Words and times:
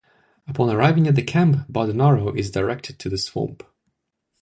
Upon 0.47 0.67
arriving 0.71 1.05
at 1.05 1.13
the 1.13 1.21
camp, 1.21 1.67
Bardonaro 1.71 2.35
is 2.35 2.49
directed 2.49 2.97
to 2.97 3.07
the 3.07 3.19
Swamp. 3.19 3.61